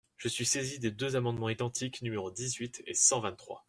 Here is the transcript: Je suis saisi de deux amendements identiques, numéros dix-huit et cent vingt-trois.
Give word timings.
Je 0.17 0.29
suis 0.29 0.45
saisi 0.47 0.79
de 0.79 0.89
deux 0.89 1.15
amendements 1.15 1.49
identiques, 1.49 2.01
numéros 2.01 2.31
dix-huit 2.31 2.81
et 2.87 2.95
cent 2.95 3.19
vingt-trois. 3.19 3.59